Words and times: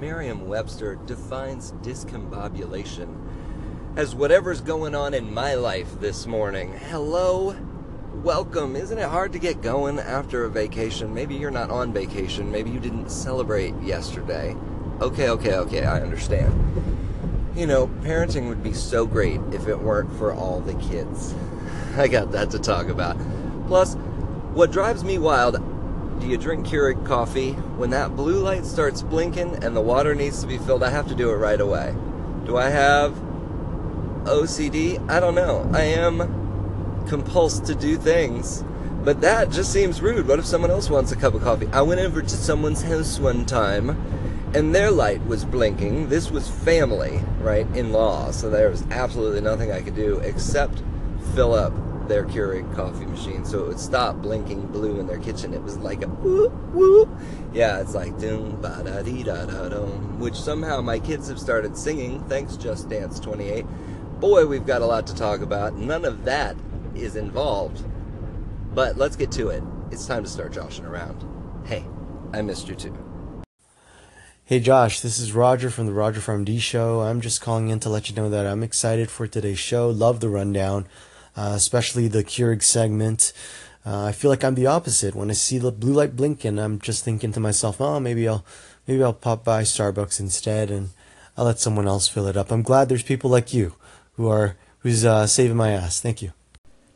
Merriam 0.00 0.46
Webster 0.46 0.96
defines 1.06 1.72
discombobulation 1.80 3.08
as 3.96 4.14
whatever's 4.14 4.60
going 4.60 4.94
on 4.94 5.14
in 5.14 5.32
my 5.32 5.54
life 5.54 6.00
this 6.00 6.26
morning. 6.26 6.74
Hello, 6.90 7.56
welcome. 8.22 8.76
Isn't 8.76 8.98
it 8.98 9.08
hard 9.08 9.32
to 9.32 9.38
get 9.38 9.62
going 9.62 9.98
after 9.98 10.44
a 10.44 10.50
vacation? 10.50 11.14
Maybe 11.14 11.34
you're 11.34 11.50
not 11.50 11.70
on 11.70 11.94
vacation, 11.94 12.52
maybe 12.52 12.68
you 12.68 12.78
didn't 12.78 13.08
celebrate 13.08 13.74
yesterday. 13.80 14.54
Okay, 15.00 15.30
okay, 15.30 15.54
okay, 15.54 15.86
I 15.86 16.02
understand. 16.02 16.52
You 17.56 17.66
know, 17.66 17.86
parenting 17.86 18.48
would 18.48 18.62
be 18.62 18.74
so 18.74 19.06
great 19.06 19.40
if 19.52 19.66
it 19.66 19.80
weren't 19.80 20.12
for 20.18 20.34
all 20.34 20.60
the 20.60 20.74
kids. 20.74 21.34
I 21.96 22.06
got 22.08 22.32
that 22.32 22.50
to 22.50 22.58
talk 22.58 22.88
about. 22.88 23.16
Plus, 23.66 23.94
what 24.52 24.72
drives 24.72 25.04
me 25.04 25.16
wild 25.16 25.56
do 26.20 26.26
you 26.26 26.36
drink 26.36 26.66
Keurig 26.66 27.04
coffee? 27.06 27.52
When 27.52 27.90
that 27.90 28.16
blue 28.16 28.40
light 28.40 28.64
starts 28.64 29.02
blinking 29.02 29.62
and 29.62 29.76
the 29.76 29.80
water 29.80 30.14
needs 30.14 30.40
to 30.40 30.46
be 30.46 30.58
filled, 30.58 30.82
I 30.82 30.90
have 30.90 31.08
to 31.08 31.14
do 31.14 31.30
it 31.30 31.36
right 31.36 31.60
away. 31.60 31.94
Do 32.44 32.56
I 32.56 32.68
have 32.68 33.12
OCD? 34.24 35.08
I 35.10 35.20
don't 35.20 35.34
know. 35.34 35.68
I 35.72 35.82
am 35.82 36.18
compulsed 37.06 37.66
to 37.66 37.74
do 37.74 37.96
things. 37.96 38.64
But 39.04 39.20
that 39.20 39.50
just 39.50 39.72
seems 39.72 40.00
rude. 40.00 40.26
What 40.26 40.38
if 40.38 40.46
someone 40.46 40.70
else 40.70 40.90
wants 40.90 41.12
a 41.12 41.16
cup 41.16 41.34
of 41.34 41.42
coffee? 41.42 41.68
I 41.72 41.82
went 41.82 42.00
over 42.00 42.22
to 42.22 42.28
someone's 42.28 42.82
house 42.82 43.18
one 43.20 43.46
time 43.46 43.90
and 44.54 44.74
their 44.74 44.90
light 44.90 45.24
was 45.26 45.44
blinking. 45.44 46.08
This 46.08 46.30
was 46.30 46.48
family, 46.48 47.20
right? 47.40 47.66
In 47.76 47.92
law. 47.92 48.30
So 48.30 48.50
there 48.50 48.70
was 48.70 48.84
absolutely 48.90 49.42
nothing 49.42 49.70
I 49.70 49.82
could 49.82 49.94
do 49.94 50.18
except 50.18 50.82
fill 51.34 51.54
up 51.54 51.72
their 52.08 52.24
Keurig 52.24 52.74
coffee 52.74 53.06
machine 53.06 53.44
so 53.44 53.60
it 53.60 53.68
would 53.68 53.80
stop 53.80 54.16
blinking 54.16 54.66
blue 54.68 55.00
in 55.00 55.06
their 55.06 55.18
kitchen. 55.18 55.54
It 55.54 55.62
was 55.62 55.76
like 55.78 56.02
a 56.02 56.08
whoop 56.08 56.52
whoop. 56.72 57.08
Yeah, 57.52 57.80
it's 57.80 57.94
like 57.94 58.18
doom 58.18 58.60
ba 58.60 58.82
da 58.84 59.02
dee 59.02 59.22
da 59.22 59.46
da 59.46 59.68
dum, 59.68 60.18
which 60.18 60.34
somehow 60.34 60.80
my 60.80 60.98
kids 60.98 61.28
have 61.28 61.38
started 61.38 61.76
singing. 61.76 62.22
Thanks, 62.28 62.56
Just 62.56 62.88
Dance 62.88 63.20
28. 63.20 63.64
Boy, 64.20 64.46
we've 64.46 64.66
got 64.66 64.82
a 64.82 64.86
lot 64.86 65.06
to 65.08 65.14
talk 65.14 65.40
about. 65.40 65.76
None 65.76 66.04
of 66.04 66.24
that 66.24 66.56
is 66.94 67.16
involved. 67.16 67.84
But 68.74 68.96
let's 68.96 69.16
get 69.16 69.30
to 69.32 69.48
it. 69.48 69.62
It's 69.90 70.06
time 70.06 70.22
to 70.24 70.30
start 70.30 70.52
joshing 70.52 70.84
around. 70.84 71.24
Hey, 71.66 71.84
I 72.32 72.42
missed 72.42 72.68
you 72.68 72.74
too. 72.74 72.96
Hey 74.44 74.60
Josh, 74.60 75.00
this 75.00 75.18
is 75.18 75.32
Roger 75.32 75.70
from 75.70 75.86
the 75.86 75.92
Roger 75.92 76.20
from 76.20 76.44
D 76.44 76.60
Show. 76.60 77.00
I'm 77.00 77.20
just 77.20 77.40
calling 77.40 77.68
in 77.68 77.80
to 77.80 77.88
let 77.88 78.08
you 78.08 78.14
know 78.14 78.30
that 78.30 78.46
I'm 78.46 78.62
excited 78.62 79.10
for 79.10 79.26
today's 79.26 79.58
show. 79.58 79.88
Love 79.88 80.20
the 80.20 80.28
rundown 80.28 80.86
uh, 81.36 81.52
especially 81.54 82.08
the 82.08 82.24
Keurig 82.24 82.62
segment. 82.62 83.32
Uh, 83.84 84.06
I 84.06 84.12
feel 84.12 84.30
like 84.30 84.42
I'm 84.42 84.54
the 84.56 84.66
opposite. 84.66 85.14
When 85.14 85.30
I 85.30 85.34
see 85.34 85.58
the 85.58 85.70
blue 85.70 85.92
light 85.92 86.16
blinking, 86.16 86.58
I'm 86.58 86.80
just 86.80 87.04
thinking 87.04 87.32
to 87.32 87.40
myself, 87.40 87.80
"Oh, 87.80 88.00
maybe 88.00 88.26
I'll 88.26 88.44
maybe 88.86 89.02
I'll 89.02 89.12
pop 89.12 89.44
by 89.44 89.62
Starbucks 89.62 90.18
instead, 90.18 90.70
and 90.70 90.90
I'll 91.36 91.44
let 91.44 91.60
someone 91.60 91.86
else 91.86 92.08
fill 92.08 92.26
it 92.26 92.36
up." 92.36 92.50
I'm 92.50 92.62
glad 92.62 92.88
there's 92.88 93.02
people 93.02 93.30
like 93.30 93.54
you 93.54 93.74
who 94.14 94.28
are 94.28 94.56
who's 94.80 95.04
uh, 95.04 95.26
saving 95.26 95.56
my 95.56 95.70
ass. 95.70 96.00
Thank 96.00 96.22
you. 96.22 96.32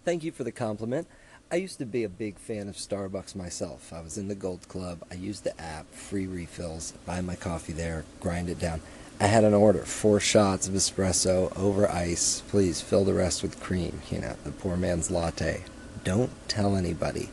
Thank 0.04 0.24
you 0.24 0.32
for 0.32 0.44
the 0.44 0.52
compliment. 0.52 1.06
I 1.52 1.56
used 1.56 1.78
to 1.78 1.86
be 1.86 2.04
a 2.04 2.08
big 2.08 2.38
fan 2.38 2.68
of 2.68 2.76
Starbucks 2.76 3.34
myself. 3.34 3.92
I 3.92 4.00
was 4.00 4.16
in 4.16 4.28
the 4.28 4.36
Gold 4.36 4.68
Club. 4.68 5.02
I 5.10 5.14
used 5.14 5.42
the 5.42 5.60
app, 5.60 5.92
free 5.92 6.26
refills, 6.26 6.92
buy 7.04 7.20
my 7.20 7.34
coffee 7.34 7.72
there, 7.72 8.04
grind 8.20 8.48
it 8.48 8.60
down. 8.60 8.80
I 9.22 9.26
had 9.26 9.44
an 9.44 9.52
order, 9.52 9.80
four 9.80 10.18
shots 10.18 10.66
of 10.66 10.72
espresso 10.72 11.54
over 11.54 11.86
ice. 11.90 12.42
Please 12.48 12.80
fill 12.80 13.04
the 13.04 13.12
rest 13.12 13.42
with 13.42 13.60
cream. 13.60 14.00
You 14.10 14.22
know, 14.22 14.36
the 14.44 14.50
poor 14.50 14.78
man's 14.78 15.10
latte. 15.10 15.64
Don't 16.04 16.30
tell 16.48 16.74
anybody. 16.74 17.28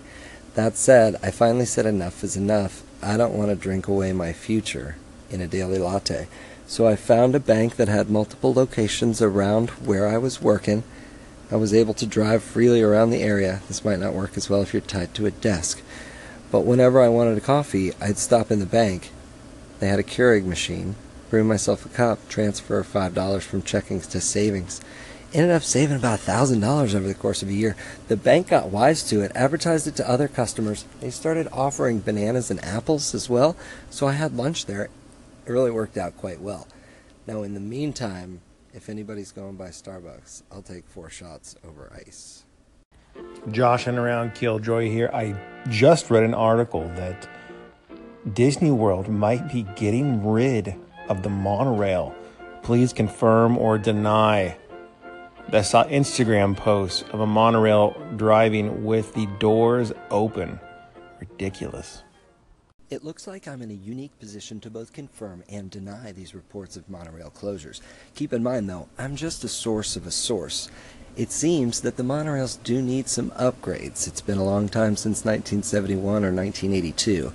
That 0.56 0.76
said, 0.76 1.16
I 1.24 1.32
finally 1.32 1.64
said 1.64 1.86
enough 1.86 2.26
is 2.26 2.36
enough. 2.36 2.84
I 3.02 3.16
don't 3.16 3.38
want 3.38 3.52
to 3.52 3.56
drink 3.56 3.88
away 3.88 4.12
my 4.12 4.34
future 4.34 4.98
in 5.30 5.40
a 5.40 5.48
daily 5.48 5.80
latte. 5.80 6.28
So 6.66 6.86
I 6.86 6.98
found 6.98 7.36
a 7.36 7.40
bank 7.40 7.78
that 7.78 7.88
had 7.88 8.10
multiple 8.10 8.54
locations 8.54 9.22
around 9.22 9.70
where 9.70 10.10
I 10.10 10.18
was 10.18 10.42
working. 10.42 10.84
I 11.50 11.56
was 11.56 11.74
able 11.74 11.94
to 11.94 12.06
drive 12.06 12.44
freely 12.44 12.82
around 12.82 13.12
the 13.12 13.24
area. 13.24 13.62
This 13.70 13.86
might 13.86 14.00
not 14.00 14.14
work 14.14 14.36
as 14.36 14.50
well 14.50 14.62
if 14.62 14.74
you're 14.74 14.82
tied 14.82 15.14
to 15.14 15.26
a 15.26 15.32
desk. 15.32 15.82
But 16.52 16.66
whenever 16.66 17.00
I 17.00 17.08
wanted 17.08 17.38
a 17.38 17.42
coffee, 17.42 17.94
I'd 18.02 18.18
stop 18.18 18.52
in 18.52 18.60
the 18.60 18.66
bank. 18.66 19.12
They 19.80 19.88
had 19.88 20.00
a 20.00 20.04
Keurig 20.04 20.44
machine 20.44 20.96
brew 21.30 21.44
myself 21.44 21.86
a 21.86 21.90
cup, 21.90 22.28
transfer 22.30 22.84
$5 22.84 23.42
from 23.42 23.62
checkings 23.62 24.10
to 24.12 24.22
savings. 24.22 24.82
Ended 25.34 25.52
up 25.52 25.64
saving 25.64 25.98
about 25.98 26.20
$1,000 26.20 26.96
over 26.96 27.08
the 27.08 27.14
course 27.14 27.44
of 27.44 27.50
a 27.50 27.54
year. 27.54 27.76
The 28.08 28.16
bank 28.16 28.48
got 28.48 28.70
wise 28.70 29.04
to 29.10 29.22
it, 29.22 29.32
advertised 29.36 29.88
it 29.88 29.96
to 29.98 30.10
other 30.10 30.28
customers. 30.28 30.86
They 31.02 31.10
started 31.10 31.50
offering 31.52 32.00
bananas 32.00 32.50
and 32.50 32.64
apples 32.64 33.14
as 33.14 33.30
well, 33.30 33.58
so 33.90 34.08
I 34.08 34.14
had 34.14 34.38
lunch 34.38 34.66
there. 34.66 34.84
It 35.46 35.52
really 35.52 35.72
worked 35.72 35.98
out 35.98 36.18
quite 36.18 36.42
well. 36.42 36.68
Now, 37.26 37.44
in 37.44 37.54
the 37.54 37.60
meantime, 37.60 38.42
if 38.74 38.90
anybody's 38.90 39.32
going 39.32 39.56
by 39.56 39.70
Starbucks, 39.70 40.44
I'll 40.52 40.62
take 40.62 40.88
four 40.88 41.10
shots 41.10 41.56
over 41.68 41.92
ice. 41.94 42.44
Josh 43.52 43.88
and 43.88 43.98
around 43.98 44.36
Killjoy 44.36 44.90
here. 44.90 45.10
I 45.14 45.36
just 45.70 46.10
read 46.10 46.24
an 46.24 46.34
article 46.34 46.88
that 46.96 47.28
Disney 48.34 48.72
World 48.72 49.10
might 49.10 49.52
be 49.52 49.64
getting 49.76 50.26
rid 50.26 50.76
of 51.10 51.24
the 51.24 51.30
monorail. 51.30 52.16
Please 52.64 52.94
confirm 52.94 53.58
or 53.58 53.78
deny. 53.78 54.58
I 55.52 55.62
saw 55.62 55.86
Instagram 55.86 56.58
posts 56.58 57.04
of 57.14 57.22
a 57.22 57.26
monorail 57.26 57.96
driving 58.18 58.84
with 58.84 59.14
the 59.14 59.28
doors 59.40 59.94
open. 60.12 60.60
Ridiculous. 61.20 62.04
It 62.90 63.04
looks 63.04 63.28
like 63.28 63.48
I'm 63.48 63.62
in 63.62 63.72
a 63.72 63.74
unique 63.74 64.18
position 64.18 64.62
to 64.62 64.70
both 64.70 64.94
confirm 64.94 65.44
and 65.50 65.70
deny 65.70 66.14
these 66.14 66.34
reports 66.34 66.78
of 66.78 66.90
monorail 66.90 67.30
closures. 67.30 67.82
Keep 68.16 68.32
in 68.32 68.44
mind, 68.44 68.70
though, 68.70 68.88
I'm 68.98 69.18
just 69.18 69.44
a 69.44 69.50
source 69.50 69.98
of 69.98 70.08
a 70.08 70.12
source. 70.12 70.70
It 71.18 71.32
seems 71.32 71.82
that 71.82 71.98
the 71.98 72.04
monorails 72.04 72.62
do 72.64 72.82
need 72.82 73.10
some 73.10 73.32
upgrades. 73.32 74.08
It's 74.08 74.22
been 74.22 74.38
a 74.38 74.44
long 74.44 74.70
time 74.70 74.96
since 74.96 75.26
1971 75.26 76.24
or 76.24 76.32
1982. 76.32 77.34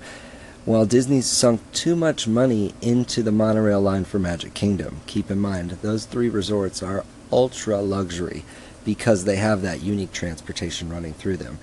While 0.65 0.85
Disney's 0.85 1.25
sunk 1.25 1.59
too 1.73 1.93
much 1.93 2.25
money 2.25 2.73
into 2.81 3.21
the 3.21 3.33
monorail 3.33 3.81
line 3.81 4.05
for 4.05 4.17
Magic 4.17 4.53
Kingdom, 4.53 5.01
keep 5.07 5.29
in 5.29 5.37
mind 5.37 5.71
those 5.81 6.05
three 6.05 6.29
resorts 6.29 6.81
are 6.81 7.03
ultra 7.33 7.81
luxury 7.81 8.45
because 8.85 9.25
they 9.25 9.35
have 9.35 9.61
that 9.61 9.83
unique 9.83 10.13
transportation 10.13 10.87
running 10.87 11.11
through 11.15 11.35
them. 11.35 11.59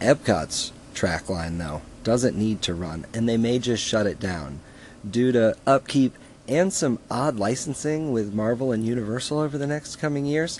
Epcot's 0.00 0.72
track 0.94 1.28
line, 1.28 1.58
though, 1.58 1.82
doesn't 2.04 2.38
need 2.38 2.62
to 2.62 2.72
run, 2.72 3.04
and 3.12 3.28
they 3.28 3.36
may 3.36 3.58
just 3.58 3.84
shut 3.84 4.06
it 4.06 4.18
down 4.18 4.60
due 5.08 5.30
to 5.30 5.54
upkeep 5.66 6.14
and 6.48 6.72
some 6.72 6.98
odd 7.10 7.36
licensing 7.36 8.12
with 8.12 8.32
Marvel 8.32 8.72
and 8.72 8.86
Universal 8.86 9.40
over 9.40 9.58
the 9.58 9.66
next 9.66 9.96
coming 9.96 10.24
years. 10.24 10.58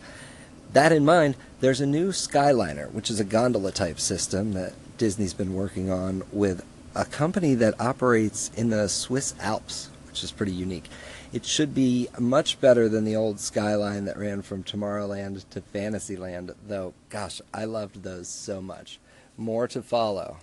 That 0.74 0.92
in 0.92 1.06
mind, 1.06 1.36
there's 1.60 1.80
a 1.80 1.86
new 1.86 2.10
Skyliner, 2.10 2.92
which 2.92 3.08
is 3.08 3.18
a 3.18 3.24
gondola 3.24 3.72
type 3.72 3.98
system 3.98 4.52
that 4.52 4.74
Disney's 4.98 5.32
been 5.32 5.54
working 5.54 5.90
on 5.90 6.22
with 6.30 6.62
a 6.98 7.04
company 7.04 7.54
that 7.54 7.80
operates 7.80 8.50
in 8.56 8.70
the 8.70 8.88
Swiss 8.88 9.32
Alps, 9.38 9.88
which 10.08 10.24
is 10.24 10.32
pretty 10.32 10.50
unique. 10.50 10.88
It 11.32 11.44
should 11.44 11.72
be 11.72 12.08
much 12.18 12.60
better 12.60 12.88
than 12.88 13.04
the 13.04 13.14
old 13.14 13.38
Skyline 13.38 14.04
that 14.06 14.18
ran 14.18 14.42
from 14.42 14.64
Tomorrowland 14.64 15.48
to 15.50 15.60
Fantasyland, 15.60 16.52
though, 16.66 16.94
gosh, 17.08 17.40
I 17.54 17.66
loved 17.66 18.02
those 18.02 18.26
so 18.26 18.60
much. 18.60 18.98
More 19.36 19.68
to 19.68 19.80
follow. 19.80 20.38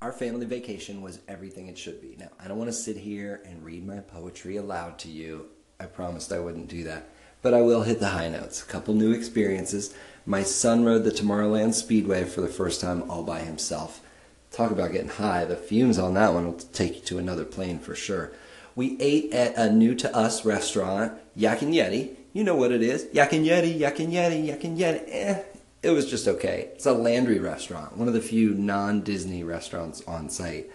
Our 0.00 0.10
family 0.10 0.46
vacation 0.46 1.02
was 1.02 1.20
everything 1.28 1.68
it 1.68 1.76
should 1.76 2.00
be. 2.00 2.16
Now, 2.18 2.30
I 2.40 2.48
don't 2.48 2.56
want 2.56 2.70
to 2.70 2.76
sit 2.76 2.96
here 2.96 3.42
and 3.44 3.62
read 3.62 3.86
my 3.86 3.98
poetry 3.98 4.56
aloud 4.56 4.98
to 5.00 5.08
you. 5.08 5.48
I 5.78 5.84
promised 5.84 6.32
I 6.32 6.38
wouldn't 6.38 6.68
do 6.68 6.84
that. 6.84 7.10
But 7.42 7.52
I 7.52 7.60
will 7.60 7.82
hit 7.82 8.00
the 8.00 8.08
high 8.08 8.30
notes. 8.30 8.62
A 8.62 8.66
couple 8.66 8.94
new 8.94 9.12
experiences. 9.12 9.94
My 10.24 10.44
son 10.44 10.86
rode 10.86 11.04
the 11.04 11.10
Tomorrowland 11.10 11.74
Speedway 11.74 12.24
for 12.24 12.40
the 12.40 12.48
first 12.48 12.80
time 12.80 13.10
all 13.10 13.22
by 13.22 13.40
himself. 13.40 14.00
Talk 14.50 14.70
about 14.70 14.92
getting 14.92 15.08
high. 15.08 15.44
The 15.44 15.56
fumes 15.56 15.98
on 15.98 16.14
that 16.14 16.32
one 16.32 16.46
will 16.46 16.58
take 16.58 16.96
you 16.96 17.00
to 17.02 17.18
another 17.18 17.44
plane 17.44 17.78
for 17.78 17.94
sure. 17.94 18.32
We 18.74 18.96
ate 19.00 19.32
at 19.32 19.56
a 19.56 19.72
new 19.72 19.94
to 19.96 20.16
us 20.16 20.44
restaurant, 20.44 21.12
Yak 21.34 21.62
and 21.62 21.74
Yeti. 21.74 22.16
You 22.32 22.44
know 22.44 22.54
what 22.54 22.72
it 22.72 22.82
is. 22.82 23.08
Yak 23.12 23.32
and 23.32 23.44
Yeti, 23.44 23.78
Yak 23.78 23.98
and 24.00 24.12
Yeti, 24.12 24.46
Yak 24.46 24.64
and 24.64 24.78
Yeti. 24.78 25.04
Eh, 25.08 25.42
it 25.82 25.90
was 25.90 26.08
just 26.08 26.26
okay. 26.28 26.70
It's 26.74 26.86
a 26.86 26.92
Landry 26.92 27.38
restaurant, 27.38 27.96
one 27.96 28.08
of 28.08 28.14
the 28.14 28.20
few 28.20 28.54
non 28.54 29.02
Disney 29.02 29.44
restaurants 29.44 30.02
on 30.06 30.28
site. 30.30 30.70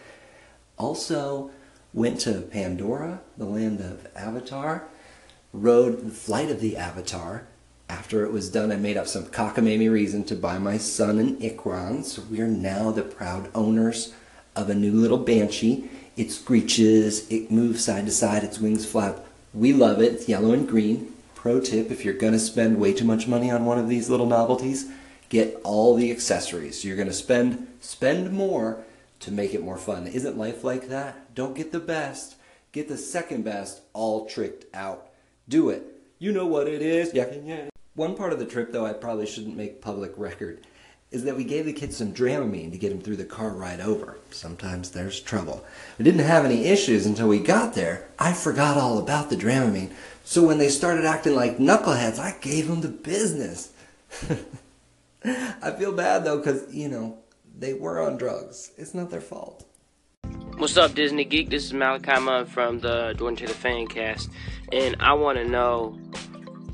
Also, 0.77 1.51
went 1.93 2.19
to 2.21 2.41
Pandora, 2.41 3.21
the 3.37 3.45
land 3.45 3.79
of 3.79 4.07
Avatar, 4.15 4.87
rode 5.51 6.05
the 6.05 6.11
Flight 6.11 6.49
of 6.49 6.59
the 6.59 6.75
Avatar, 6.75 7.47
after 7.93 8.25
it 8.25 8.31
was 8.31 8.49
done, 8.49 8.71
I 8.71 8.75
made 8.75 8.97
up 8.97 9.07
some 9.07 9.25
cockamamie 9.25 9.91
reason 9.91 10.23
to 10.25 10.35
buy 10.35 10.57
my 10.57 10.77
son 10.79 11.19
an 11.19 11.37
Ikran, 11.37 12.03
so 12.03 12.23
we 12.23 12.41
are 12.41 12.47
now 12.47 12.89
the 12.89 13.03
proud 13.03 13.51
owners 13.53 14.13
of 14.55 14.69
a 14.69 14.75
new 14.75 14.93
little 14.93 15.19
Banshee. 15.19 15.89
It 16.17 16.31
screeches, 16.31 17.29
it 17.29 17.51
moves 17.51 17.83
side 17.83 18.05
to 18.07 18.11
side, 18.11 18.43
its 18.43 18.59
wings 18.59 18.85
flap. 18.85 19.19
We 19.53 19.73
love 19.73 20.01
it. 20.01 20.13
It's 20.13 20.27
yellow 20.27 20.53
and 20.53 20.67
green. 20.67 21.13
Pro 21.35 21.59
tip 21.59 21.91
if 21.91 22.03
you're 22.03 22.15
going 22.15 22.33
to 22.33 22.39
spend 22.39 22.79
way 22.79 22.93
too 22.93 23.05
much 23.05 23.27
money 23.27 23.51
on 23.51 23.65
one 23.65 23.77
of 23.77 23.89
these 23.89 24.09
little 24.09 24.25
novelties, 24.25 24.91
get 25.29 25.59
all 25.63 25.95
the 25.95 26.11
accessories. 26.11 26.83
You're 26.83 26.95
going 26.95 27.07
to 27.07 27.13
spend 27.13 27.67
spend 27.79 28.31
more 28.31 28.83
to 29.19 29.31
make 29.31 29.53
it 29.53 29.63
more 29.63 29.77
fun. 29.77 30.07
Isn't 30.07 30.37
life 30.37 30.63
like 30.63 30.87
that? 30.89 31.35
Don't 31.35 31.55
get 31.55 31.71
the 31.71 31.79
best, 31.79 32.35
Get 32.73 32.87
the 32.87 32.97
second 32.97 33.43
best 33.43 33.81
all 33.93 34.25
tricked 34.25 34.65
out. 34.75 35.09
Do 35.47 35.69
it. 35.69 35.83
You 36.17 36.31
know 36.31 36.47
what 36.47 36.67
it 36.67 36.81
is. 36.81 37.13
Yeah, 37.13 37.31
yeah. 37.45 37.72
One 37.95 38.15
part 38.15 38.33
of 38.33 38.39
the 38.39 38.45
trip, 38.47 38.71
though, 38.71 38.87
I 38.87 38.93
probably 38.93 39.27
shouldn't 39.27 39.55
make 39.55 39.79
public 39.79 40.13
record, 40.17 40.65
is 41.11 41.25
that 41.25 41.37
we 41.37 41.43
gave 41.43 41.65
the 41.65 41.73
kids 41.73 41.95
some 41.95 42.11
Dramamine 42.11 42.71
to 42.71 42.77
get 42.79 42.89
them 42.89 43.01
through 43.01 43.17
the 43.17 43.23
car 43.23 43.51
ride 43.51 43.79
over. 43.79 44.17
Sometimes 44.31 44.89
there's 44.89 45.19
trouble. 45.21 45.63
We 45.99 46.05
didn't 46.05 46.25
have 46.25 46.43
any 46.43 46.65
issues 46.65 47.05
until 47.05 47.27
we 47.27 47.37
got 47.37 47.75
there. 47.75 48.07
I 48.17 48.33
forgot 48.33 48.77
all 48.77 48.97
about 48.97 49.29
the 49.29 49.35
Dramamine. 49.35 49.91
So 50.23 50.43
when 50.43 50.57
they 50.57 50.69
started 50.69 51.05
acting 51.05 51.35
like 51.35 51.59
knuckleheads, 51.59 52.17
I 52.17 52.35
gave 52.41 52.67
them 52.67 52.81
the 52.81 52.87
business. 52.87 53.71
I 55.23 55.71
feel 55.77 55.91
bad 55.91 56.25
though, 56.25 56.37
because, 56.37 56.73
you 56.73 56.87
know, 56.87 57.19
they 57.55 57.75
were 57.75 58.01
on 58.01 58.17
drugs. 58.17 58.71
It's 58.75 58.95
not 58.95 59.11
their 59.11 59.21
fault. 59.21 59.67
What's 60.57 60.77
up, 60.77 60.95
Disney 60.95 61.25
Geek? 61.25 61.49
This 61.51 61.65
is 61.65 61.73
Malachi 61.73 62.19
Munn 62.19 62.45
from 62.47 62.79
the 62.79 63.13
Jordan 63.17 63.37
Taylor 63.37 63.53
Fan 63.53 63.87
Cast, 63.87 64.29
and 64.71 64.95
I 64.99 65.13
want 65.13 65.37
to 65.37 65.45
know 65.45 65.99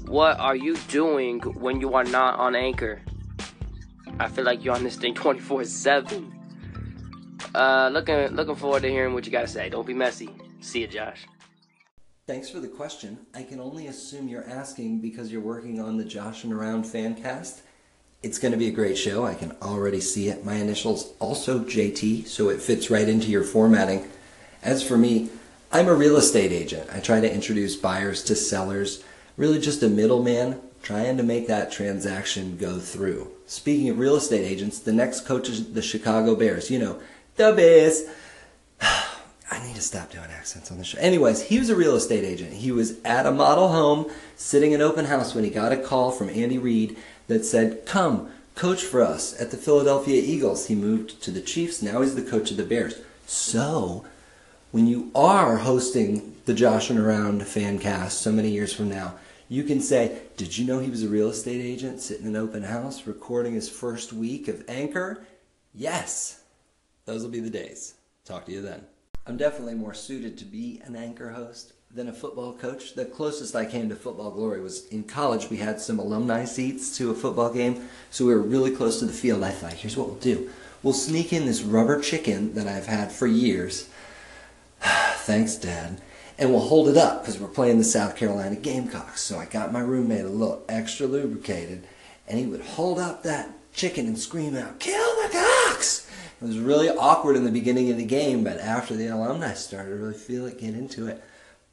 what 0.09 0.39
are 0.39 0.55
you 0.55 0.75
doing 0.87 1.39
when 1.39 1.79
you 1.79 1.93
are 1.93 2.03
not 2.03 2.39
on 2.39 2.55
Anchor? 2.55 3.01
I 4.19 4.27
feel 4.27 4.43
like 4.43 4.63
you're 4.63 4.75
on 4.75 4.83
this 4.83 4.97
thing 4.97 5.13
24/7. 5.15 6.31
Uh, 7.53 7.89
looking 7.93 8.27
looking 8.35 8.55
forward 8.55 8.81
to 8.81 8.89
hearing 8.89 9.13
what 9.13 9.25
you 9.25 9.31
got 9.31 9.41
to 9.41 9.47
say. 9.47 9.69
Don't 9.69 9.85
be 9.85 9.93
messy. 9.93 10.29
See 10.61 10.81
you, 10.81 10.87
Josh. 10.87 11.25
Thanks 12.27 12.49
for 12.49 12.59
the 12.59 12.67
question. 12.67 13.17
I 13.33 13.43
can 13.43 13.59
only 13.59 13.87
assume 13.87 14.27
you're 14.27 14.47
asking 14.47 14.99
because 14.99 15.31
you're 15.31 15.41
working 15.41 15.79
on 15.79 15.97
the 15.97 16.05
Josh 16.05 16.43
and 16.43 16.53
Around 16.53 16.83
fan 16.83 17.15
cast. 17.15 17.61
It's 18.21 18.37
going 18.37 18.51
to 18.51 18.57
be 18.57 18.67
a 18.67 18.71
great 18.71 18.97
show. 18.97 19.25
I 19.25 19.33
can 19.33 19.55
already 19.61 20.01
see 20.01 20.27
it. 20.27 20.43
My 20.43 20.55
initials 20.55 21.13
also 21.19 21.59
JT, 21.59 22.27
so 22.27 22.49
it 22.49 22.61
fits 22.61 22.91
right 22.91 23.07
into 23.07 23.31
your 23.31 23.43
formatting. 23.43 24.07
As 24.61 24.85
for 24.85 24.97
me, 24.97 25.29
I'm 25.71 25.87
a 25.87 25.93
real 25.93 26.17
estate 26.17 26.51
agent. 26.51 26.89
I 26.93 26.99
try 26.99 27.21
to 27.21 27.33
introduce 27.33 27.75
buyers 27.75 28.23
to 28.25 28.35
sellers, 28.35 29.03
really 29.39 29.57
just 29.57 29.81
a 29.81 29.87
middleman 29.87 30.59
trying 30.83 31.15
to 31.15 31.23
make 31.23 31.47
that 31.47 31.71
transaction 31.71 32.57
go 32.57 32.77
through. 32.77 33.31
Speaking 33.47 33.89
of 33.89 33.97
real 33.97 34.17
estate 34.17 34.45
agents, 34.45 34.79
the 34.79 34.91
next 34.91 35.25
coach 35.25 35.47
is 35.49 35.73
the 35.73 35.81
Chicago 35.81 36.35
Bears. 36.35 36.69
You 36.69 36.77
know, 36.77 36.99
the 37.37 37.53
Bears. 37.53 38.03
I 39.51 39.65
need 39.65 39.75
to 39.75 39.81
stop 39.81 40.11
doing 40.11 40.29
accents 40.29 40.71
on 40.71 40.77
the 40.77 40.83
show. 40.83 40.99
Anyways, 40.99 41.41
he 41.41 41.57
was 41.57 41.69
a 41.69 41.75
real 41.75 41.95
estate 41.95 42.23
agent. 42.23 42.53
He 42.53 42.71
was 42.71 43.03
at 43.03 43.25
a 43.25 43.31
model 43.31 43.69
home, 43.69 44.11
sitting 44.35 44.73
in 44.73 44.81
open 44.81 45.05
house 45.05 45.33
when 45.33 45.43
he 45.43 45.49
got 45.49 45.71
a 45.71 45.77
call 45.77 46.11
from 46.11 46.29
Andy 46.29 46.59
Reid 46.59 46.97
that 47.27 47.45
said, 47.45 47.85
Come, 47.85 48.29
coach 48.53 48.83
for 48.83 49.01
us 49.01 49.39
at 49.41 49.51
the 49.51 49.57
Philadelphia 49.57 50.21
Eagles. 50.21 50.67
He 50.67 50.75
moved 50.75 51.23
to 51.23 51.31
the 51.31 51.41
Chiefs. 51.41 51.81
Now 51.81 52.01
he's 52.01 52.15
the 52.15 52.21
coach 52.21 52.51
of 52.51 52.57
the 52.57 52.63
Bears. 52.63 52.99
So, 53.25 54.05
when 54.71 54.85
you 54.85 55.11
are 55.15 55.57
hosting 55.57 56.35
the 56.45 56.53
Josh 56.53 56.89
and 56.89 56.99
Around 56.99 57.47
fan 57.47 57.79
cast 57.79 58.21
so 58.21 58.31
many 58.31 58.49
years 58.49 58.73
from 58.73 58.89
now, 58.89 59.15
you 59.49 59.63
can 59.63 59.81
say, 59.81 60.21
Did 60.37 60.57
you 60.57 60.65
know 60.65 60.79
he 60.79 60.89
was 60.89 61.03
a 61.03 61.09
real 61.09 61.29
estate 61.29 61.61
agent 61.61 61.99
sitting 61.99 62.27
in 62.27 62.35
an 62.35 62.41
open 62.41 62.63
house 62.63 63.05
recording 63.07 63.55
his 63.55 63.67
first 63.67 64.13
week 64.13 64.47
of 64.47 64.63
Anchor? 64.69 65.25
Yes. 65.73 66.43
Those 67.05 67.23
will 67.23 67.31
be 67.31 67.39
the 67.39 67.49
days. 67.49 67.95
Talk 68.23 68.45
to 68.45 68.51
you 68.51 68.61
then. 68.61 68.85
I'm 69.25 69.37
definitely 69.37 69.73
more 69.73 69.95
suited 69.95 70.37
to 70.37 70.45
be 70.45 70.81
an 70.85 70.95
anchor 70.95 71.31
host 71.31 71.73
than 71.91 72.07
a 72.07 72.13
football 72.13 72.53
coach. 72.53 72.93
The 72.93 73.05
closest 73.05 73.55
I 73.55 73.65
came 73.65 73.89
to 73.89 73.95
football 73.95 74.29
glory 74.29 74.61
was 74.61 74.87
in 74.89 75.03
college. 75.03 75.49
We 75.49 75.57
had 75.57 75.81
some 75.81 75.97
alumni 75.97 76.45
seats 76.45 76.95
to 76.97 77.09
a 77.09 77.15
football 77.15 77.51
game, 77.51 77.89
so 78.11 78.25
we 78.25 78.33
were 78.33 78.41
really 78.41 78.71
close 78.71 78.99
to 78.99 79.05
the 79.05 79.13
field. 79.13 79.43
I 79.43 79.49
thought, 79.49 79.73
here's 79.73 79.97
what 79.97 80.07
we'll 80.07 80.17
do 80.17 80.49
we'll 80.83 80.93
sneak 80.93 81.33
in 81.33 81.45
this 81.45 81.61
rubber 81.61 81.99
chicken 81.99 82.53
that 82.53 82.67
I've 82.67 82.85
had 82.85 83.11
for 83.11 83.27
years. 83.27 83.89
Thanks, 84.81 85.55
Dad. 85.55 86.01
And 86.39 86.51
we'll 86.51 86.61
hold 86.61 86.87
it 86.87 86.95
up 86.95 87.21
because 87.21 87.37
we're 87.37 87.49
playing 87.49 87.79
the 87.79 87.83
South 87.83 88.15
Carolina 88.15 88.55
Gamecocks. 88.55 89.21
So 89.21 89.37
I 89.37 89.45
got 89.45 89.73
my 89.73 89.81
roommate 89.81 90.23
a 90.23 90.29
little 90.29 90.63
extra 90.69 91.05
lubricated, 91.05 91.85
and 92.29 92.39
he 92.39 92.45
would 92.45 92.61
hold 92.61 92.97
up 92.97 93.23
that 93.23 93.51
chicken 93.73 94.07
and 94.07 94.17
scream 94.17 94.55
out, 94.55 94.79
Kill 94.79 95.15
the 95.21 95.29
Cocks! 95.33 96.09
It 96.41 96.45
was 96.45 96.57
really 96.57 96.89
awkward 96.89 97.35
in 97.35 97.43
the 97.43 97.51
beginning 97.51 97.91
of 97.91 97.97
the 97.97 98.05
game, 98.05 98.45
but 98.45 98.57
after 98.57 98.95
the 98.95 99.07
alumni 99.07 99.53
started 99.53 99.89
to 99.89 99.95
really 99.97 100.13
feel 100.13 100.45
it, 100.45 100.59
get 100.59 100.73
into 100.73 101.07
it, 101.07 101.21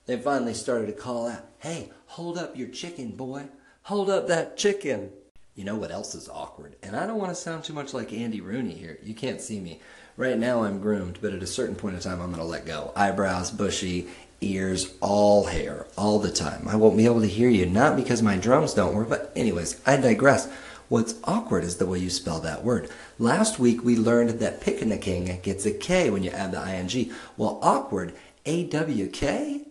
they 0.06 0.16
finally 0.16 0.54
started 0.54 0.86
to 0.86 0.92
call 0.92 1.28
out, 1.28 1.44
Hey, 1.60 1.90
hold 2.06 2.36
up 2.36 2.56
your 2.56 2.68
chicken, 2.68 3.12
boy. 3.12 3.44
Hold 3.82 4.10
up 4.10 4.26
that 4.26 4.56
chicken. 4.56 5.12
You 5.54 5.62
know 5.62 5.76
what 5.76 5.92
else 5.92 6.16
is 6.16 6.28
awkward? 6.28 6.74
And 6.82 6.96
I 6.96 7.06
don't 7.06 7.18
want 7.18 7.30
to 7.30 7.36
sound 7.36 7.62
too 7.62 7.72
much 7.72 7.94
like 7.94 8.12
Andy 8.12 8.40
Rooney 8.40 8.74
here. 8.74 8.98
You 9.02 9.14
can't 9.14 9.40
see 9.40 9.60
me. 9.60 9.80
Right 10.16 10.38
now 10.38 10.64
I'm 10.64 10.80
groomed, 10.80 11.18
but 11.22 11.32
at 11.32 11.42
a 11.42 11.46
certain 11.46 11.76
point 11.76 11.94
in 11.94 12.00
time 12.00 12.20
I'm 12.20 12.32
going 12.32 12.38
to 12.38 12.44
let 12.44 12.66
go. 12.66 12.92
Eyebrows, 12.96 13.50
bushy, 13.50 14.08
ears, 14.40 14.94
all 15.00 15.46
hair, 15.46 15.86
all 15.96 16.18
the 16.18 16.30
time. 16.30 16.68
I 16.68 16.76
won't 16.76 16.96
be 16.96 17.06
able 17.06 17.20
to 17.20 17.26
hear 17.26 17.48
you, 17.48 17.66
not 17.66 17.96
because 17.96 18.22
my 18.22 18.36
drums 18.36 18.74
don't 18.74 18.94
work, 18.94 19.08
but 19.08 19.32
anyways, 19.34 19.80
I 19.86 19.96
digress. 19.96 20.50
What's 20.88 21.16
awkward 21.24 21.64
is 21.64 21.78
the 21.78 21.86
way 21.86 21.98
you 21.98 22.10
spell 22.10 22.40
that 22.40 22.62
word. 22.62 22.88
Last 23.18 23.58
week 23.58 23.82
we 23.82 23.96
learned 23.96 24.30
that 24.38 24.60
picnicking 24.60 25.40
gets 25.42 25.66
a 25.66 25.72
K 25.72 26.10
when 26.10 26.22
you 26.22 26.30
add 26.30 26.52
the 26.52 26.78
ing. 26.78 27.12
Well, 27.36 27.58
awkward, 27.62 28.14
A-W-K? 28.44 29.62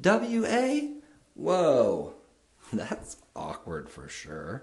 W-A? 0.00 0.90
Whoa, 1.34 2.14
that's 2.72 3.16
awkward 3.36 3.90
for 3.90 4.08
sure. 4.08 4.62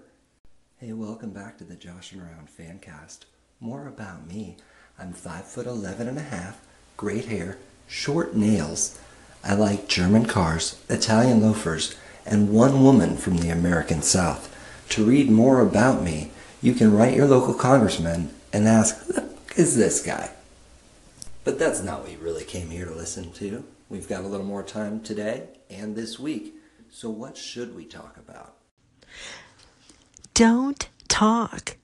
Hey, 0.78 0.94
welcome 0.94 1.32
back 1.32 1.58
to 1.58 1.64
the 1.64 1.76
Josh 1.76 2.12
and 2.12 2.22
Around 2.22 2.48
Fancast. 2.48 3.26
More 3.60 3.88
about 3.88 4.28
me. 4.28 4.58
I'm 4.98 5.14
five 5.14 5.46
foot 5.46 5.68
eleven 5.68 6.08
and 6.08 6.18
a 6.18 6.22
half, 6.22 6.60
great 6.98 7.26
hair, 7.26 7.58
short 7.88 8.36
nails. 8.36 9.00
I 9.44 9.54
like 9.54 9.88
German 9.88 10.26
cars, 10.26 10.80
Italian 10.90 11.42
loafers, 11.42 11.96
and 12.26 12.52
one 12.52 12.84
woman 12.84 13.18
from 13.18 13.38
the 13.38 13.50
American 13.50 14.02
South. 14.02 14.56
To 14.90 15.06
read 15.06 15.30
more 15.30 15.62
about 15.62 16.04
me, 16.04 16.32
you 16.62 16.74
can 16.74 16.94
write 16.94 17.16
your 17.16 17.28
local 17.28 17.54
congressman 17.54 18.34
and 18.52 18.68
ask, 18.68 18.98
who 19.08 19.22
is 19.56 19.76
this 19.76 20.02
guy? 20.02 20.32
But 21.44 21.58
that's 21.58 21.82
not 21.82 22.02
what 22.02 22.12
you 22.12 22.18
really 22.18 22.44
came 22.44 22.70
here 22.70 22.86
to 22.86 22.94
listen 22.94 23.32
to. 23.34 23.64
We've 23.88 24.10
got 24.10 24.24
a 24.24 24.28
little 24.28 24.46
more 24.46 24.64
time 24.64 25.02
today 25.02 25.48
and 25.70 25.96
this 25.96 26.20
week. 26.20 26.54
So 26.92 27.10
what 27.10 27.38
should 27.38 27.76
we 27.76 27.86
talk 27.86 28.18
about? 28.18 28.56
Don't 30.34 30.90
talk 31.08 31.78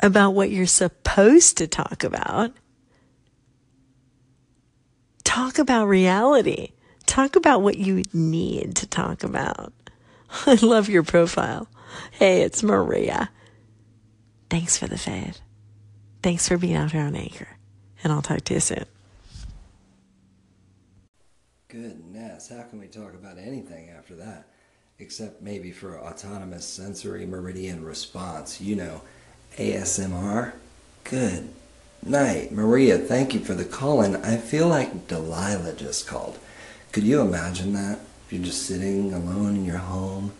about 0.00 0.30
what 0.30 0.50
you're 0.50 0.66
supposed 0.66 1.58
to 1.58 1.66
talk 1.66 2.04
about. 2.04 2.52
Talk 5.24 5.58
about 5.58 5.86
reality. 5.86 6.72
Talk 7.16 7.34
about 7.34 7.62
what 7.62 7.78
you 7.78 8.02
need 8.12 8.76
to 8.76 8.86
talk 8.86 9.24
about. 9.24 9.72
I 10.46 10.58
love 10.60 10.90
your 10.90 11.02
profile. 11.02 11.66
Hey, 12.10 12.42
it's 12.42 12.62
Maria. 12.62 13.30
Thanks 14.50 14.76
for 14.76 14.86
the 14.86 14.96
fave. 14.96 15.40
Thanks 16.22 16.46
for 16.46 16.58
being 16.58 16.76
out 16.76 16.92
here 16.92 17.00
on 17.00 17.16
Anchor. 17.16 17.48
And 18.04 18.12
I'll 18.12 18.20
talk 18.20 18.42
to 18.42 18.52
you 18.52 18.60
soon. 18.60 18.84
Goodness, 21.68 22.50
how 22.50 22.64
can 22.64 22.80
we 22.80 22.86
talk 22.86 23.14
about 23.14 23.38
anything 23.38 23.88
after 23.88 24.14
that? 24.16 24.48
Except 24.98 25.40
maybe 25.40 25.72
for 25.72 25.98
autonomous 25.98 26.66
sensory 26.66 27.24
meridian 27.24 27.82
response. 27.82 28.60
You 28.60 28.76
know, 28.76 29.00
ASMR. 29.56 30.52
Good 31.04 31.48
night. 32.02 32.52
Maria, 32.52 32.98
thank 32.98 33.32
you 33.32 33.40
for 33.40 33.54
the 33.54 33.64
call 33.64 34.02
in. 34.02 34.16
I 34.16 34.36
feel 34.36 34.68
like 34.68 35.08
Delilah 35.08 35.76
just 35.76 36.06
called. 36.06 36.38
Could 36.92 37.04
you 37.04 37.20
imagine 37.20 37.72
that? 37.74 38.00
If 38.26 38.32
you're 38.32 38.44
just 38.44 38.66
sitting 38.66 39.12
alone 39.12 39.56
in 39.56 39.64
your 39.64 39.78
home, 39.78 40.32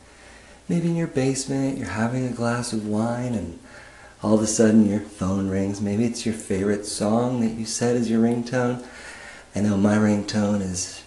maybe 0.68 0.88
in 0.88 0.96
your 0.96 1.06
basement, 1.06 1.78
you're 1.78 1.88
having 1.88 2.26
a 2.26 2.32
glass 2.32 2.72
of 2.72 2.86
wine, 2.86 3.34
and 3.34 3.58
all 4.22 4.34
of 4.34 4.42
a 4.42 4.46
sudden 4.46 4.88
your 4.88 5.00
phone 5.00 5.48
rings. 5.48 5.80
Maybe 5.80 6.04
it's 6.04 6.26
your 6.26 6.34
favorite 6.34 6.86
song 6.86 7.40
that 7.40 7.52
you 7.52 7.64
set 7.64 7.94
as 7.96 8.10
your 8.10 8.22
ringtone. 8.22 8.84
I 9.54 9.60
know 9.60 9.76
my 9.76 9.96
ringtone 9.96 10.62
is 10.62 11.02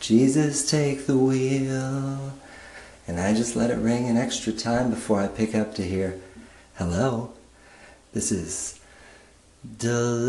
Jesus 0.00 0.68
Take 0.68 1.06
the 1.06 1.16
Wheel. 1.16 2.32
And 3.06 3.20
I 3.20 3.32
just 3.34 3.56
let 3.56 3.70
it 3.70 3.78
ring 3.78 4.06
an 4.08 4.16
extra 4.16 4.52
time 4.52 4.90
before 4.90 5.20
I 5.20 5.28
pick 5.28 5.54
up 5.54 5.74
to 5.76 5.82
hear, 5.82 6.20
hello, 6.76 7.32
this 8.12 8.30
is 8.30 8.80
Delilah. 9.78 10.28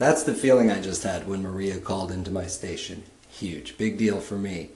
That's 0.00 0.22
the 0.22 0.32
feeling 0.32 0.70
I 0.70 0.80
just 0.80 1.02
had 1.02 1.28
when 1.28 1.42
Maria 1.42 1.76
called 1.76 2.10
into 2.10 2.30
my 2.30 2.46
station. 2.46 3.02
Huge. 3.28 3.76
Big 3.76 3.98
deal 3.98 4.18
for 4.18 4.38
me. 4.38 4.70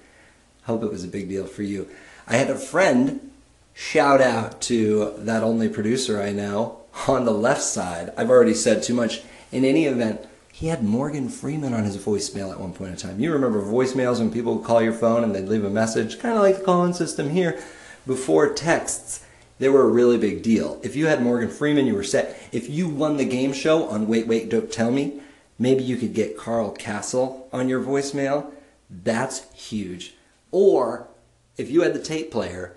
Hope 0.65 0.83
it 0.83 0.91
was 0.91 1.03
a 1.03 1.09
big 1.09 1.31
deal 1.31 1.47
for 1.47 1.63
you. 1.63 1.89
I 2.29 2.37
had 2.37 2.51
a 2.51 2.59
friend 2.59 3.31
shout 3.73 4.21
out 4.21 4.61
to 4.63 5.15
that 5.17 5.43
only 5.43 5.71
producer 5.71 6.21
I 6.21 6.33
know 6.33 6.81
on 7.09 7.25
the 7.25 7.33
left 7.33 7.63
side. 7.63 8.13
I've 8.19 8.29
already 8.29 8.53
said 8.53 8.83
too 8.83 8.93
much. 8.93 9.23
In 9.51 9.65
any 9.65 9.87
event, 9.87 10.21
he 10.53 10.67
had 10.67 10.85
Morgan 10.85 11.31
Freeman 11.31 11.73
on 11.73 11.85
his 11.85 11.97
voicemail 11.97 12.53
at 12.53 12.61
one 12.61 12.75
point 12.75 12.91
in 12.91 12.97
time. 12.99 13.19
You 13.19 13.33
remember 13.33 13.63
voicemails 13.63 14.19
when 14.19 14.31
people 14.31 14.57
would 14.57 14.67
call 14.67 14.83
your 14.83 14.93
phone 14.93 15.25
and 15.25 15.35
they'd 15.35 15.49
leave 15.49 15.65
a 15.65 15.71
message, 15.71 16.19
kind 16.19 16.37
of 16.37 16.43
like 16.43 16.59
the 16.59 16.65
call-in 16.65 16.93
system 16.93 17.31
here, 17.31 17.59
before 18.07 18.53
texts. 18.53 19.24
They 19.59 19.69
were 19.69 19.83
a 19.83 19.89
really 19.89 20.19
big 20.19 20.43
deal. 20.43 20.81
If 20.83 20.97
you 20.97 21.07
had 21.07 21.23
Morgan 21.23 21.49
Freeman, 21.49 21.87
you 21.87 21.95
were 21.95 22.03
set. 22.03 22.37
If 22.53 22.69
you 22.69 22.89
won 22.89 23.17
the 23.17 23.25
game 23.25 23.53
show 23.53 23.89
on 23.89 24.09
Wait, 24.09 24.27
Wait, 24.27 24.49
Don't 24.49 24.71
Tell 24.71 24.91
Me, 24.91 25.21
Maybe 25.59 25.85
you 25.85 25.97
could 25.97 26.15
get 26.15 26.37
Carl 26.37 26.75
Kasell 26.75 27.45
on 27.53 27.69
your 27.69 27.83
voicemail. 27.83 28.53
That's 28.91 29.53
huge. 29.53 30.15
Or 30.51 31.09
if 31.57 31.71
you 31.71 31.83
had 31.83 31.95
the 31.95 32.03
tape 32.03 32.31
player, 32.31 32.75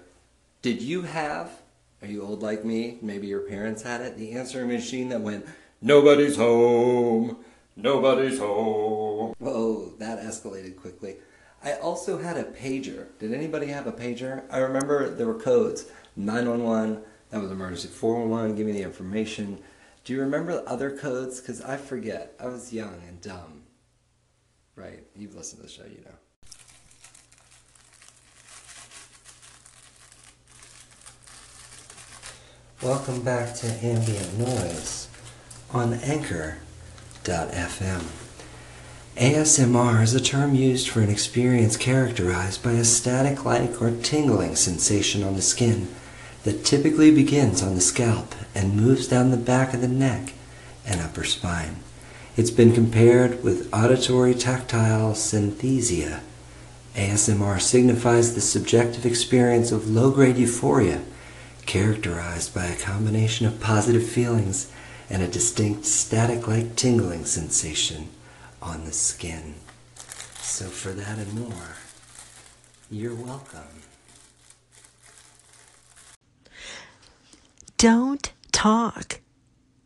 did 0.62 0.82
you 0.82 1.04
have, 1.04 1.62
are 2.02 2.08
you 2.08 2.22
old 2.22 2.44
like 2.44 2.64
me? 2.64 3.00
Maybe 3.02 3.28
your 3.28 3.42
parents 3.42 3.82
had 3.82 4.02
it, 4.02 4.18
the 4.18 4.34
answering 4.34 4.68
machine 4.68 5.10
that 5.10 5.22
went, 5.22 5.46
Nobody's 5.82 6.38
home, 6.38 7.38
nobody's 7.76 8.40
home. 8.40 9.36
Whoa, 9.40 9.94
that 10.00 10.20
escalated 10.20 10.76
quickly. 10.78 11.18
I 11.64 11.74
also 11.74 12.20
had 12.20 12.38
a 12.38 12.44
pager. 12.44 13.08
Did 13.20 13.34
anybody 13.34 13.68
have 13.68 13.88
a 13.88 13.92
pager? 13.92 14.44
I 14.52 14.60
remember 14.60 15.10
there 15.10 15.28
were 15.28 15.40
codes 15.40 15.86
911, 16.18 17.04
that 17.30 17.42
was 17.42 17.52
emergency, 17.52 17.88
411, 17.88 18.56
give 18.56 18.66
me 18.66 18.72
the 18.72 18.82
information. 18.82 19.60
Do 20.04 20.14
you 20.14 20.22
remember 20.22 20.54
the 20.54 20.64
other 20.64 20.98
codes? 20.98 21.40
Because 21.40 21.62
I 21.62 21.78
forget. 21.78 22.34
I 22.40 22.48
was 22.48 22.74
young 22.74 23.02
and 23.08 23.22
dumb. 23.22 23.64
Right, 24.76 25.04
you've 25.16 25.36
listened 25.36 25.62
to 25.62 25.68
the 25.68 25.72
show, 25.72 25.84
you 25.84 26.04
know. 26.04 26.16
Welcome 32.82 33.22
back 33.24 33.54
to 33.56 33.68
Ambient 33.86 34.40
Noise 34.40 35.10
on 35.72 35.94
Anchor.fm. 35.94 36.58
ASMR 39.18 40.04
is 40.04 40.14
a 40.14 40.22
term 40.22 40.54
used 40.54 40.90
for 40.90 41.02
an 41.02 41.10
experience 41.10 41.76
characterized 41.76 42.64
by 42.64 42.74
a 42.74 42.84
static 42.84 43.44
like 43.44 43.82
or 43.82 43.92
tingling 43.92 44.56
sensation 44.56 45.24
on 45.24 45.36
the 45.36 45.42
skin 45.42 45.88
that 46.44 46.66
typically 46.66 47.12
begins 47.14 47.62
on 47.62 47.76
the 47.76 47.82
scalp 47.82 48.34
and 48.56 48.76
moves 48.76 49.08
down 49.08 49.32
the 49.32 49.38
back 49.38 49.74
of 49.74 49.82
the 49.82 49.88
neck 49.88 50.34
and 50.86 51.02
upper 51.02 51.24
spine. 51.24 51.78
It's 52.36 52.52
been 52.52 52.74
compared 52.74 53.44
with 53.44 53.74
auditory 53.74 54.36
tactile 54.36 55.14
synesthesia. 55.14 56.22
ASMR 56.96 57.60
signifies 57.60 58.34
the 58.34 58.42
subjective 58.42 59.06
experience 59.06 59.72
of 59.72 59.90
low 59.90 60.12
grade 60.12 60.38
euphoria 60.38 61.02
characterized 61.66 62.56
by 62.56 62.66
a 62.66 62.78
combination 62.78 63.46
of 63.46 63.60
positive 63.60 64.08
feelings 64.08 64.72
and 65.10 65.22
a 65.22 65.28
distinct 65.28 65.86
static 65.86 66.48
like 66.48 66.76
tingling 66.76 67.26
sensation 67.26 68.10
on 68.62 68.86
the 68.86 68.92
skin. 68.92 69.56
So, 70.42 70.66
for 70.66 70.90
that 70.90 71.18
and 71.18 71.34
more, 71.34 71.76
you're 72.90 73.16
welcome. 73.16 73.84
Don't 77.78 78.32
talk 78.52 79.22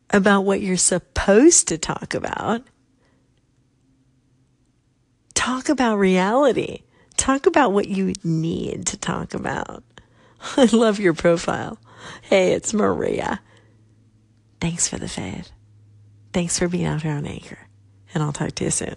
about 0.10 0.42
what 0.42 0.62
you're 0.62 0.78
supposed 0.78 1.68
to 1.68 1.78
talk 1.78 2.14
about. 2.14 2.64
Talk 5.34 5.70
about 5.70 5.98
reality. 5.98 6.84
Talk 7.18 7.46
about 7.46 7.74
what 7.74 7.88
you 7.88 8.14
need 8.24 8.86
to 8.88 8.98
talk 8.98 9.34
about. 9.34 9.84
I 10.58 10.66
love 10.72 11.00
your 11.00 11.14
profile. 11.14 11.80
Hey, 12.22 12.54
it's 12.54 12.74
Maria. 12.74 13.42
Thanks 14.60 14.88
for 14.88 14.98
the 14.98 15.10
fade. 15.10 15.50
Thanks 16.34 16.58
for 16.58 16.68
being 16.68 16.86
out 16.86 17.02
here 17.02 17.12
on 17.12 17.26
Anchor. 17.26 17.60
And 18.14 18.24
I'll 18.24 18.32
talk 18.32 18.54
to 18.56 18.64
you 18.66 18.72
soon. 18.72 18.96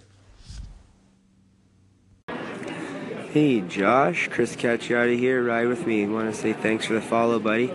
Hey 3.31 3.59
Josh, 3.59 4.29
Chris 4.29 4.55
Cacciati 4.55 5.19
here. 5.19 5.43
Ride 5.43 5.67
with 5.67 5.85
me. 5.85 6.07
Want 6.07 6.33
to 6.33 6.39
say 6.39 6.53
thanks 6.53 6.85
for 6.85 6.93
the 6.93 7.01
follow, 7.01 7.37
buddy. 7.37 7.73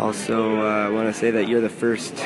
Also, 0.00 0.62
I 0.62 0.86
uh, 0.86 0.92
want 0.92 1.12
to 1.12 1.12
say 1.12 1.30
that 1.32 1.46
you're 1.46 1.60
the 1.60 1.68
first 1.68 2.16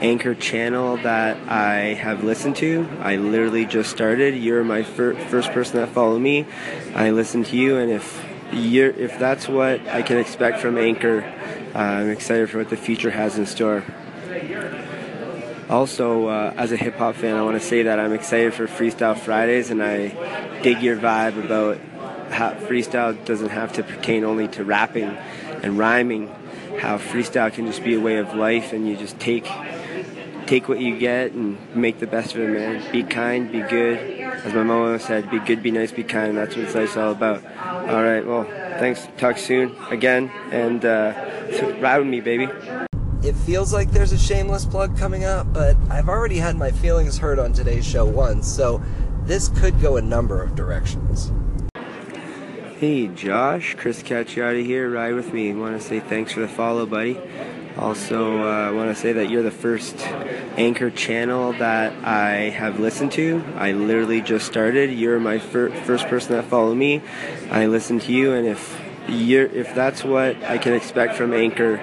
anchor 0.00 0.32
channel 0.32 0.96
that 0.98 1.36
I 1.50 1.94
have 1.94 2.22
listened 2.22 2.54
to. 2.58 2.88
I 3.00 3.16
literally 3.16 3.66
just 3.66 3.90
started. 3.90 4.36
You're 4.36 4.62
my 4.62 4.84
fir- 4.84 5.16
first 5.16 5.50
person 5.50 5.80
that 5.80 5.88
followed 5.88 6.20
me. 6.20 6.46
I 6.94 7.10
listened 7.10 7.46
to 7.46 7.56
you, 7.56 7.78
and 7.78 7.90
if 7.90 8.24
you're, 8.52 8.90
if 8.90 9.18
that's 9.18 9.48
what 9.48 9.84
I 9.88 10.02
can 10.02 10.18
expect 10.18 10.60
from 10.60 10.78
Anchor, 10.78 11.24
uh, 11.74 11.78
I'm 11.78 12.10
excited 12.10 12.48
for 12.48 12.58
what 12.58 12.70
the 12.70 12.76
future 12.76 13.10
has 13.10 13.36
in 13.36 13.46
store. 13.46 13.82
Also, 15.68 16.28
uh, 16.28 16.54
as 16.56 16.70
a 16.70 16.76
hip 16.76 16.94
hop 16.94 17.16
fan, 17.16 17.34
I 17.34 17.42
want 17.42 17.60
to 17.60 17.66
say 17.66 17.82
that 17.82 17.98
I'm 17.98 18.12
excited 18.12 18.54
for 18.54 18.68
Freestyle 18.68 19.18
Fridays, 19.18 19.70
and 19.70 19.82
I 19.82 20.60
dig 20.62 20.80
your 20.80 20.96
vibe 20.96 21.44
about 21.44 21.78
how 22.30 22.52
freestyle 22.52 23.24
doesn't 23.24 23.48
have 23.48 23.72
to 23.72 23.82
pertain 23.82 24.22
only 24.22 24.46
to 24.46 24.62
rapping 24.62 25.10
and 25.64 25.76
rhyming 25.76 26.32
how 26.80 26.98
freestyle 26.98 27.52
can 27.52 27.66
just 27.66 27.82
be 27.82 27.94
a 27.94 28.00
way 28.00 28.18
of 28.18 28.34
life 28.34 28.72
and 28.72 28.86
you 28.86 28.96
just 28.96 29.18
take 29.18 29.48
take 30.46 30.68
what 30.68 30.78
you 30.78 30.98
get 30.98 31.32
and 31.32 31.58
make 31.74 31.98
the 31.98 32.06
best 32.06 32.34
of 32.34 32.40
it, 32.40 32.48
man. 32.48 32.92
Be 32.92 33.02
kind, 33.02 33.50
be 33.50 33.62
good. 33.62 33.98
As 34.20 34.54
my 34.54 34.62
mom 34.62 34.82
always 34.82 35.04
said, 35.04 35.28
be 35.30 35.40
good, 35.40 35.62
be 35.62 35.70
nice, 35.70 35.90
be 35.90 36.04
kind. 36.04 36.36
That's 36.36 36.56
what 36.56 36.72
life's 36.74 36.96
all 36.96 37.12
about. 37.12 37.44
All 37.88 38.02
right, 38.02 38.24
well, 38.24 38.44
thanks. 38.78 39.08
Talk 39.16 39.38
soon 39.38 39.74
again, 39.90 40.30
and 40.52 40.84
uh, 40.84 41.12
ride 41.80 41.98
with 41.98 42.06
me, 42.06 42.20
baby. 42.20 42.48
It 43.22 43.34
feels 43.34 43.72
like 43.72 43.90
there's 43.90 44.12
a 44.12 44.18
shameless 44.18 44.64
plug 44.66 44.96
coming 44.96 45.24
up, 45.24 45.52
but 45.52 45.76
I've 45.90 46.08
already 46.08 46.36
had 46.36 46.56
my 46.56 46.70
feelings 46.70 47.18
hurt 47.18 47.40
on 47.40 47.52
today's 47.52 47.84
show 47.84 48.04
once, 48.04 48.46
so 48.46 48.80
this 49.24 49.48
could 49.48 49.80
go 49.80 49.96
a 49.96 50.02
number 50.02 50.42
of 50.42 50.54
directions. 50.54 51.32
Hey 52.78 53.08
Josh, 53.08 53.74
Chris 53.74 54.02
Cacciati 54.02 54.62
here. 54.62 54.90
Ride 54.90 55.14
with 55.14 55.32
me. 55.32 55.54
Want 55.54 55.80
to 55.80 55.88
say 55.88 55.98
thanks 55.98 56.32
for 56.32 56.40
the 56.40 56.48
follow, 56.48 56.84
buddy. 56.84 57.18
Also, 57.78 58.36
uh, 58.46 58.70
want 58.74 58.94
to 58.94 58.94
say 58.94 59.14
that 59.14 59.30
you're 59.30 59.42
the 59.42 59.50
first 59.50 59.98
anchor 60.58 60.90
channel 60.90 61.54
that 61.54 61.94
I 62.04 62.50
have 62.50 62.78
listened 62.78 63.12
to. 63.12 63.42
I 63.56 63.72
literally 63.72 64.20
just 64.20 64.46
started. 64.46 64.90
You're 64.90 65.18
my 65.18 65.38
fir- 65.38 65.70
first 65.70 66.06
person 66.08 66.36
that 66.36 66.44
followed 66.44 66.74
me. 66.74 67.00
I 67.50 67.64
listened 67.64 68.02
to 68.02 68.12
you, 68.12 68.34
and 68.34 68.46
if 68.46 68.78
you're 69.08 69.46
if 69.46 69.74
that's 69.74 70.04
what 70.04 70.36
I 70.44 70.58
can 70.58 70.74
expect 70.74 71.14
from 71.14 71.32
Anchor, 71.32 71.78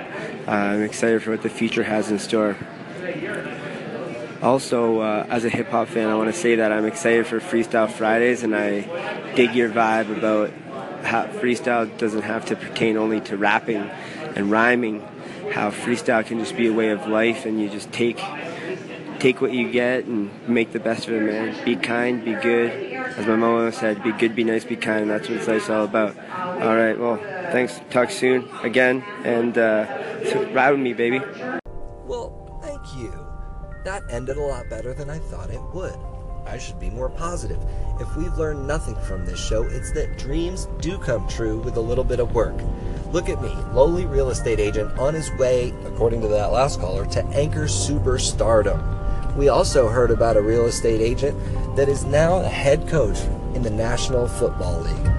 uh, 0.48 0.52
I'm 0.52 0.84
excited 0.84 1.24
for 1.24 1.32
what 1.32 1.42
the 1.42 1.50
future 1.50 1.82
has 1.82 2.12
in 2.12 2.20
store. 2.20 2.56
Also, 4.44 5.00
uh, 5.00 5.26
as 5.28 5.44
a 5.44 5.50
hip 5.50 5.70
hop 5.70 5.88
fan, 5.88 6.10
I 6.10 6.16
want 6.16 6.32
to 6.32 6.40
say 6.40 6.58
that 6.58 6.72
I'm 6.72 6.86
excited 6.86 7.26
for 7.26 7.40
Freestyle 7.40 7.90
Fridays, 7.90 8.44
and 8.44 8.56
I 8.56 8.82
dig 9.34 9.56
your 9.56 9.70
vibe 9.70 10.16
about 10.16 10.52
how 11.04 11.26
freestyle 11.28 11.98
doesn't 11.98 12.24
have 12.24 12.46
to 12.46 12.56
pertain 12.56 12.98
only 12.98 13.22
to 13.22 13.38
rapping 13.38 13.90
and 14.36 14.50
rhyming. 14.50 15.02
How 15.52 15.72
freestyle 15.72 16.26
can 16.26 16.40
just 16.40 16.56
be 16.56 16.68
a 16.68 16.74
way 16.74 16.90
of 16.90 17.08
life, 17.08 17.46
and 17.46 17.62
you 17.62 17.70
just 17.70 17.92
take 17.92 18.22
take 19.20 19.40
what 19.40 19.54
you 19.54 19.72
get 19.72 20.04
and 20.06 20.30
make 20.50 20.74
the 20.74 20.80
best 20.80 21.08
of 21.08 21.14
it, 21.14 21.22
man. 21.22 21.64
Be 21.64 21.76
kind, 21.76 22.26
be 22.26 22.34
good. 22.34 22.72
As 22.94 23.26
my 23.26 23.36
mom 23.36 23.56
always 23.56 23.78
said, 23.78 24.04
be 24.04 24.12
good, 24.12 24.36
be 24.36 24.44
nice, 24.44 24.66
be 24.66 24.76
kind. 24.76 25.10
That's 25.10 25.30
what 25.30 25.48
life's 25.48 25.70
all 25.70 25.86
about. 25.86 26.18
All 26.30 26.76
right, 26.76 26.98
well, 26.98 27.18
thanks. 27.52 27.80
Talk 27.90 28.10
soon 28.10 28.50
again, 28.64 29.04
and 29.24 29.58
uh, 29.58 29.86
ride 30.52 30.72
with 30.72 30.80
me, 30.80 30.94
baby. 30.94 31.20
Well, 32.06 32.60
thank 32.62 32.82
you. 32.98 33.12
That 33.86 34.04
ended 34.10 34.38
a 34.38 34.42
lot 34.42 34.70
better 34.70 34.94
than 34.94 35.10
I 35.10 35.20
thought 35.20 35.50
it 35.50 35.62
would. 35.74 36.13
I 36.46 36.58
should 36.58 36.80
be 36.80 36.90
more 36.90 37.10
positive. 37.10 37.60
If 38.00 38.16
we've 38.16 38.38
learned 38.38 38.68
nothing 38.68 38.96
from 38.96 39.26
this 39.26 39.40
show, 39.40 39.64
it's 39.64 39.92
that 39.94 40.18
dreams 40.18 40.68
do 40.82 40.98
come 40.98 41.28
true 41.28 41.60
with 41.60 41.78
a 41.78 41.82
little 41.82 42.04
bit 42.04 42.20
of 42.20 42.34
work. 42.34 42.56
Look 43.12 43.30
at 43.30 43.42
me, 43.42 43.50
lowly 43.72 44.06
real 44.06 44.30
estate 44.30 44.60
agent 44.60 44.98
on 44.98 45.14
his 45.14 45.32
way, 45.38 45.74
according 45.86 46.22
to 46.22 46.28
that 46.30 46.52
last 46.52 46.80
caller, 46.80 47.06
to 47.08 47.26
anchor 47.28 47.66
superstardom. 47.66 49.36
We 49.36 49.50
also 49.50 49.88
heard 49.88 50.12
about 50.12 50.38
a 50.38 50.42
real 50.42 50.66
estate 50.66 51.02
agent 51.02 51.38
that 51.76 51.90
is 51.90 52.06
now 52.06 52.40
a 52.40 52.48
head 52.48 52.88
coach 52.88 53.20
in 53.56 53.62
the 53.62 53.70
National 53.70 54.28
Football 54.28 54.82
League. 54.82 55.13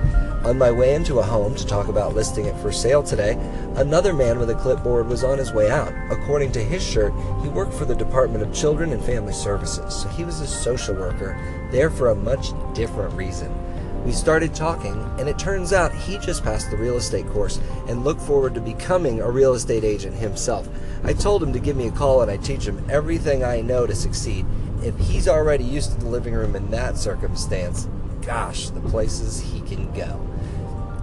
On 0.45 0.59
my 0.59 0.71
way 0.71 0.95
into 0.95 1.21
a 1.21 1.23
home 1.23 1.55
to 1.55 1.67
talk 1.67 1.89
about 1.89 2.15
listing 2.15 2.45
it 2.45 2.57
for 2.57 2.71
sale 2.71 3.03
today, 3.03 3.39
another 3.77 4.13
man 4.13 4.39
with 4.39 4.51
a 4.51 4.55
clipboard 4.55 5.09
was 5.09 5.25
on 5.25 5.39
his 5.39 5.55
way 5.55 5.71
out. 5.71 5.91
According 6.11 6.53
to 6.53 6.63
his 6.63 6.87
shirt, 6.87 7.15
he 7.41 7.49
worked 7.49 7.73
for 7.73 7.87
the 7.87 7.95
Department 7.95 8.45
of 8.45 8.53
Children 8.53 8.93
and 8.93 9.03
Family 9.03 9.33
Services, 9.33 10.03
so 10.03 10.09
he 10.11 10.23
was 10.23 10.43
a 10.43 10.47
social 10.47 10.97
worker, 10.97 11.35
there 11.71 11.89
for 11.89 12.11
a 12.11 12.15
much 12.15 12.49
different 12.75 13.15
reason. 13.15 13.51
We 14.05 14.13
started 14.13 14.55
talking, 14.55 14.93
and 15.19 15.31
it 15.31 15.39
turns 15.39 15.73
out 15.73 15.95
he 15.95 16.19
just 16.19 16.45
passed 16.45 16.71
the 16.71 16.77
real 16.77 16.97
estate 16.97 17.27
course 17.29 17.59
and 17.89 18.05
looked 18.05 18.21
forward 18.21 18.53
to 18.53 18.61
becoming 18.61 19.23
a 19.23 19.31
real 19.31 19.55
estate 19.55 19.83
agent 19.83 20.15
himself. 20.15 20.69
I 21.05 21.15
told 21.15 21.43
him 21.43 21.55
to 21.55 21.59
give 21.59 21.75
me 21.75 21.87
a 21.87 21.91
call 21.91 22.21
and 22.21 22.31
I 22.31 22.37
teach 22.37 22.69
him 22.69 22.85
everything 22.91 23.43
I 23.43 23.63
know 23.63 23.87
to 23.87 23.95
succeed. 23.95 24.45
If 24.83 24.99
he's 24.99 25.27
already 25.27 25.65
used 25.65 25.93
to 25.93 25.99
the 25.99 26.11
living 26.11 26.35
room 26.35 26.55
in 26.55 26.71
that 26.71 26.99
circumstance, 26.99 27.89
gosh, 28.21 28.69
the 28.69 28.81
places 28.81 29.41
he 29.41 29.63
can 29.63 29.91
go. 29.95 30.21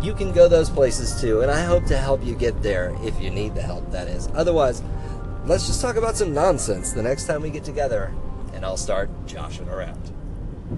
You 0.02 0.16
can 0.16 0.32
go 0.32 0.48
those 0.48 0.70
places 0.70 1.22
too, 1.22 1.42
and 1.42 1.52
I 1.52 1.64
hope 1.64 1.86
to 1.86 1.98
help 1.98 2.26
you 2.26 2.34
get 2.34 2.64
there 2.64 2.96
if 3.04 3.22
you 3.22 3.30
need 3.30 3.54
the 3.54 3.62
help, 3.62 3.92
that 3.92 4.08
is. 4.08 4.28
Otherwise, 4.34 4.82
let's 5.46 5.68
just 5.68 5.80
talk 5.80 5.96
about 5.96 6.18
some 6.18 6.34
nonsense 6.34 6.92
the 6.92 7.04
next 7.04 7.28
time 7.28 7.44
we 7.44 7.52
get 7.52 7.64
together, 7.64 8.12
and 8.54 8.66
I'll 8.66 8.78
start 8.78 9.10
joshing 9.28 9.70
around. 9.70 10.12